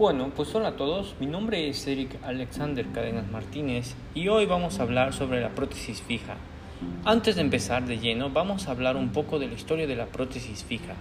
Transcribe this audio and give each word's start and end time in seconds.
Bueno, 0.00 0.30
pues 0.34 0.54
hola 0.54 0.68
a 0.68 0.76
todos, 0.76 1.14
mi 1.20 1.26
nombre 1.26 1.68
es 1.68 1.86
Eric 1.86 2.16
Alexander 2.24 2.86
Cadenas 2.90 3.30
Martínez 3.30 3.94
y 4.14 4.28
hoy 4.28 4.46
vamos 4.46 4.80
a 4.80 4.84
hablar 4.84 5.12
sobre 5.12 5.42
la 5.42 5.50
prótesis 5.50 6.00
fija. 6.00 6.36
Antes 7.04 7.36
de 7.36 7.42
empezar 7.42 7.84
de 7.84 7.98
lleno, 7.98 8.30
vamos 8.30 8.66
a 8.66 8.70
hablar 8.70 8.96
un 8.96 9.10
poco 9.10 9.38
de 9.38 9.48
la 9.48 9.52
historia 9.52 9.86
de 9.86 9.96
la 9.96 10.06
prótesis 10.06 10.64
fija. 10.64 10.94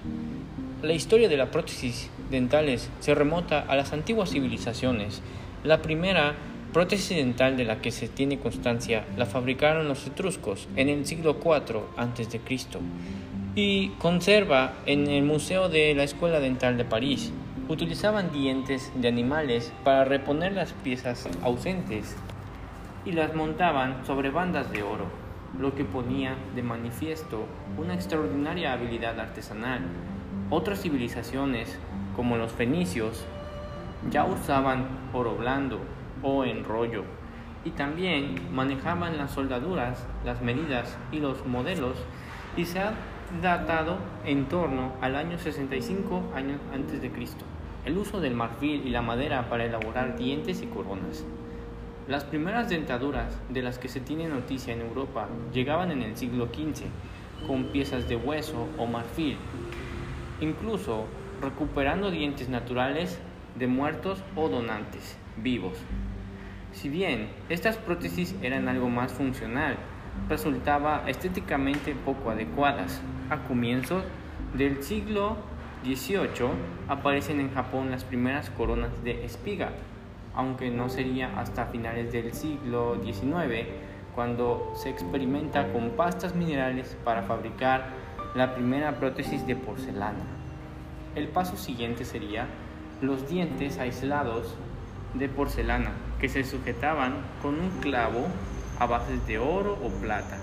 La 0.81 0.91
historia 0.91 1.29
de 1.29 1.37
la 1.37 1.49
prótesis 1.49 2.09
dentales 2.29 2.89
se 2.99 3.15
remota 3.15 3.61
a 3.61 3.77
las 3.77 3.93
antiguas 3.93 4.31
civilizaciones. 4.31 5.21
La 5.63 5.81
primera 5.81 6.35
prótesis 6.73 7.15
dental 7.15 7.55
de 7.55 7.63
la 7.63 7.79
que 7.79 7.91
se 7.91 8.09
tiene 8.09 8.39
constancia 8.39 9.05
la 9.15 9.25
fabricaron 9.25 9.87
los 9.87 10.05
etruscos 10.07 10.67
en 10.75 10.89
el 10.89 11.05
siglo 11.05 11.37
IV 11.41 11.83
a.C. 11.95 12.41
y 13.55 13.87
conserva 13.91 14.73
en 14.85 15.07
el 15.07 15.23
Museo 15.23 15.69
de 15.69 15.95
la 15.95 16.03
Escuela 16.03 16.41
Dental 16.41 16.75
de 16.75 16.83
París 16.83 17.31
utilizaban 17.69 18.31
dientes 18.31 18.91
de 18.95 19.07
animales 19.07 19.71
para 19.83 20.03
reponer 20.03 20.53
las 20.53 20.73
piezas 20.73 21.29
ausentes 21.43 22.17
y 23.05 23.11
las 23.11 23.35
montaban 23.35 24.03
sobre 24.07 24.31
bandas 24.31 24.71
de 24.71 24.81
oro, 24.81 25.05
lo 25.59 25.75
que 25.75 25.85
ponía 25.85 26.35
de 26.55 26.63
manifiesto 26.63 27.45
una 27.77 27.93
extraordinaria 27.93 28.73
habilidad 28.73 29.19
artesanal. 29.19 29.81
Otras 30.49 30.81
civilizaciones, 30.81 31.77
como 32.15 32.37
los 32.37 32.51
fenicios, 32.51 33.23
ya 34.09 34.25
usaban 34.25 34.87
oro 35.13 35.35
blando 35.35 35.79
o 36.23 36.45
en 36.45 36.63
rollo 36.63 37.03
y 37.63 37.69
también 37.69 38.33
manejaban 38.51 39.19
las 39.19 39.31
soldaduras, 39.31 40.03
las 40.25 40.41
medidas 40.41 40.97
y 41.11 41.19
los 41.19 41.45
modelos 41.45 41.97
y 42.57 42.65
se 42.65 42.79
ha 42.79 42.93
datado 43.43 43.99
en 44.25 44.45
torno 44.47 44.93
al 45.01 45.15
año 45.15 45.37
65 45.37 46.31
años 46.33 46.59
antes 46.73 46.99
de 46.99 47.11
Cristo 47.11 47.45
el 47.85 47.97
uso 47.97 48.19
del 48.19 48.35
marfil 48.35 48.85
y 48.85 48.89
la 48.89 49.01
madera 49.01 49.49
para 49.49 49.65
elaborar 49.65 50.17
dientes 50.17 50.61
y 50.61 50.67
coronas. 50.67 51.25
Las 52.07 52.23
primeras 52.23 52.69
dentaduras 52.69 53.37
de 53.49 53.61
las 53.61 53.77
que 53.77 53.87
se 53.87 53.99
tiene 53.99 54.27
noticia 54.27 54.73
en 54.73 54.81
Europa 54.81 55.27
llegaban 55.53 55.91
en 55.91 56.01
el 56.01 56.17
siglo 56.17 56.47
XV, 56.47 56.85
con 57.47 57.65
piezas 57.65 58.09
de 58.09 58.15
hueso 58.15 58.67
o 58.77 58.85
marfil, 58.85 59.37
incluso 60.41 61.05
recuperando 61.41 62.11
dientes 62.11 62.49
naturales 62.49 63.19
de 63.55 63.67
muertos 63.67 64.23
o 64.35 64.49
donantes 64.49 65.17
vivos. 65.37 65.77
Si 66.71 66.89
bien 66.89 67.29
estas 67.49 67.77
prótesis 67.77 68.35
eran 68.41 68.67
algo 68.67 68.89
más 68.89 69.11
funcional, 69.11 69.77
resultaba 70.27 71.03
estéticamente 71.07 71.95
poco 71.95 72.31
adecuadas. 72.31 73.01
A 73.29 73.43
comienzos 73.43 74.03
del 74.57 74.81
siglo 74.83 75.37
18 75.83 76.49
aparecen 76.89 77.39
en 77.39 77.53
Japón 77.53 77.89
las 77.89 78.03
primeras 78.03 78.49
coronas 78.49 78.91
de 79.03 79.23
espiga, 79.23 79.69
aunque 80.35 80.69
no 80.71 80.89
sería 80.89 81.39
hasta 81.39 81.67
finales 81.67 82.11
del 82.11 82.33
siglo 82.33 83.01
XIX 83.01 83.65
cuando 84.13 84.73
se 84.75 84.89
experimenta 84.89 85.71
con 85.71 85.91
pastas 85.91 86.35
minerales 86.35 86.97
para 87.05 87.23
fabricar 87.23 87.87
la 88.35 88.53
primera 88.53 88.99
prótesis 88.99 89.47
de 89.47 89.55
porcelana. 89.55 90.19
El 91.15 91.29
paso 91.29 91.55
siguiente 91.55 92.03
sería 92.03 92.47
los 93.01 93.29
dientes 93.29 93.79
aislados 93.79 94.55
de 95.13 95.29
porcelana 95.29 95.91
que 96.19 96.27
se 96.27 96.43
sujetaban 96.43 97.13
con 97.41 97.55
un 97.57 97.69
clavo 97.79 98.27
a 98.79 98.85
base 98.85 99.17
de 99.25 99.39
oro 99.39 99.77
o 99.81 99.89
plata, 100.01 100.37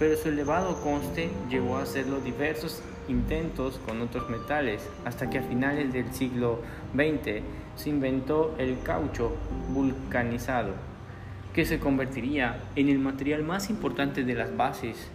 pero 0.00 0.16
su 0.16 0.30
elevado 0.30 0.80
coste 0.80 1.30
llegó 1.50 1.76
a 1.76 1.82
hacerlo 1.82 2.20
diversos 2.20 2.82
intentos 3.06 3.78
con 3.86 4.00
otros 4.00 4.30
metales 4.30 4.80
hasta 5.04 5.28
que 5.28 5.38
a 5.38 5.42
finales 5.42 5.92
del 5.92 6.10
siglo 6.14 6.62
XX 6.94 7.42
se 7.76 7.90
inventó 7.90 8.54
el 8.56 8.80
caucho 8.82 9.36
vulcanizado, 9.68 10.72
que 11.52 11.66
se 11.66 11.78
convertiría 11.78 12.60
en 12.76 12.88
el 12.88 12.98
material 12.98 13.42
más 13.42 13.68
importante 13.68 14.24
de 14.24 14.34
las 14.34 14.56
bases 14.56 15.10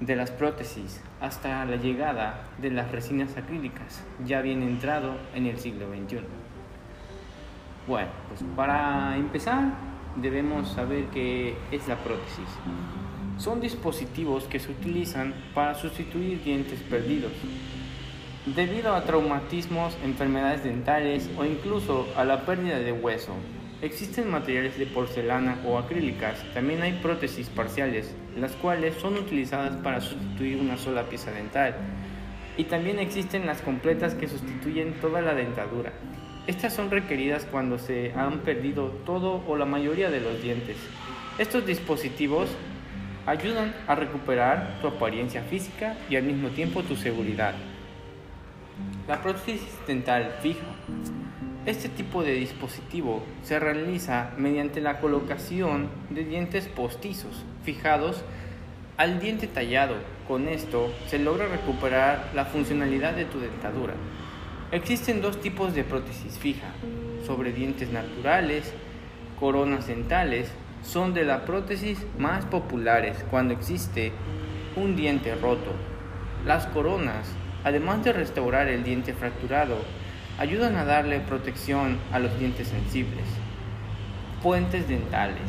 de 0.00 0.16
las 0.16 0.30
prótesis 0.30 1.00
hasta 1.22 1.64
la 1.64 1.76
llegada 1.76 2.44
de 2.58 2.70
las 2.70 2.92
resinas 2.92 3.38
acrílicas, 3.38 4.04
ya 4.26 4.42
bien 4.42 4.62
entrado 4.62 5.14
en 5.34 5.46
el 5.46 5.58
siglo 5.58 5.86
XXI. 5.88 6.18
Bueno, 7.88 8.10
pues 8.28 8.44
para 8.54 9.16
empezar 9.16 9.62
debemos 10.16 10.68
saber 10.68 11.06
qué 11.06 11.56
es 11.72 11.88
la 11.88 11.96
prótesis 11.96 12.48
son 13.38 13.60
dispositivos 13.60 14.44
que 14.44 14.60
se 14.60 14.70
utilizan 14.70 15.34
para 15.54 15.74
sustituir 15.74 16.42
dientes 16.42 16.80
perdidos. 16.88 17.32
Debido 18.46 18.94
a 18.94 19.04
traumatismos, 19.04 19.96
enfermedades 20.04 20.64
dentales 20.64 21.30
o 21.38 21.44
incluso 21.44 22.06
a 22.16 22.24
la 22.24 22.44
pérdida 22.44 22.78
de 22.78 22.92
hueso, 22.92 23.32
existen 23.80 24.30
materiales 24.30 24.78
de 24.78 24.86
porcelana 24.86 25.58
o 25.66 25.78
acrílicas. 25.78 26.44
También 26.52 26.82
hay 26.82 26.92
prótesis 27.02 27.48
parciales, 27.48 28.14
las 28.36 28.52
cuales 28.52 28.94
son 28.96 29.14
utilizadas 29.14 29.76
para 29.76 30.00
sustituir 30.00 30.58
una 30.58 30.76
sola 30.76 31.04
pieza 31.04 31.30
dental. 31.30 31.74
Y 32.56 32.64
también 32.64 32.98
existen 32.98 33.46
las 33.46 33.60
completas 33.62 34.14
que 34.14 34.28
sustituyen 34.28 34.94
toda 35.00 35.20
la 35.20 35.34
dentadura. 35.34 35.92
Estas 36.46 36.74
son 36.74 36.90
requeridas 36.90 37.46
cuando 37.50 37.78
se 37.78 38.12
han 38.12 38.40
perdido 38.40 38.88
todo 39.06 39.42
o 39.48 39.56
la 39.56 39.64
mayoría 39.64 40.10
de 40.10 40.20
los 40.20 40.42
dientes. 40.42 40.76
Estos 41.38 41.66
dispositivos 41.66 42.48
ayudan 43.26 43.74
a 43.86 43.94
recuperar 43.94 44.78
tu 44.80 44.88
apariencia 44.88 45.42
física 45.42 45.96
y 46.08 46.16
al 46.16 46.24
mismo 46.24 46.48
tiempo 46.50 46.82
tu 46.82 46.96
seguridad. 46.96 47.54
La 49.08 49.22
prótesis 49.22 49.62
dental 49.86 50.36
fija. 50.40 50.64
Este 51.66 51.88
tipo 51.88 52.22
de 52.22 52.32
dispositivo 52.32 53.22
se 53.42 53.58
realiza 53.58 54.32
mediante 54.36 54.80
la 54.80 55.00
colocación 55.00 55.88
de 56.10 56.24
dientes 56.24 56.68
postizos 56.68 57.44
fijados 57.64 58.22
al 58.98 59.20
diente 59.20 59.46
tallado. 59.46 59.94
Con 60.28 60.48
esto 60.48 60.92
se 61.06 61.18
logra 61.18 61.48
recuperar 61.48 62.30
la 62.34 62.44
funcionalidad 62.44 63.14
de 63.14 63.24
tu 63.24 63.40
dentadura. 63.40 63.94
Existen 64.72 65.22
dos 65.22 65.40
tipos 65.40 65.74
de 65.74 65.84
prótesis 65.84 66.38
fija, 66.38 66.66
sobre 67.26 67.52
dientes 67.52 67.90
naturales, 67.90 68.72
coronas 69.38 69.86
dentales 69.86 70.50
son 70.84 71.14
de 71.14 71.24
las 71.24 71.40
prótesis 71.40 71.98
más 72.18 72.44
populares 72.44 73.24
cuando 73.30 73.54
existe 73.54 74.12
un 74.76 74.96
diente 74.96 75.34
roto. 75.34 75.72
Las 76.44 76.66
coronas, 76.66 77.26
además 77.64 78.04
de 78.04 78.12
restaurar 78.12 78.68
el 78.68 78.84
diente 78.84 79.14
fracturado, 79.14 79.78
ayudan 80.38 80.76
a 80.76 80.84
darle 80.84 81.20
protección 81.20 81.98
a 82.12 82.18
los 82.18 82.38
dientes 82.38 82.68
sensibles. 82.68 83.24
Puentes 84.42 84.86
dentales. 84.86 85.42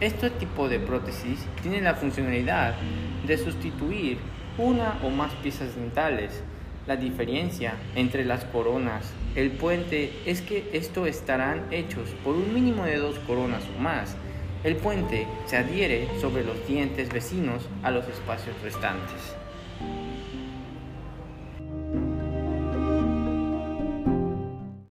Este 0.00 0.30
tipo 0.30 0.68
de 0.68 0.78
prótesis 0.78 1.44
tiene 1.62 1.80
la 1.80 1.94
funcionalidad 1.94 2.74
de 3.26 3.38
sustituir 3.38 4.18
una 4.56 4.98
o 5.02 5.10
más 5.10 5.32
piezas 5.34 5.74
dentales. 5.74 6.42
La 6.86 6.96
diferencia 6.96 7.74
entre 7.96 8.24
las 8.24 8.44
coronas, 8.44 9.10
el 9.34 9.50
puente, 9.52 10.12
es 10.26 10.42
que 10.42 10.68
estos 10.74 11.08
estarán 11.08 11.62
hechos 11.70 12.10
por 12.22 12.34
un 12.34 12.52
mínimo 12.52 12.84
de 12.84 12.98
dos 12.98 13.18
coronas 13.20 13.64
o 13.74 13.80
más 13.80 14.16
el 14.64 14.76
puente 14.76 15.26
se 15.44 15.58
adhiere 15.58 16.08
sobre 16.22 16.42
los 16.42 16.66
dientes 16.66 17.10
vecinos 17.10 17.68
a 17.82 17.90
los 17.90 18.08
espacios 18.08 18.56
restantes. 18.62 19.36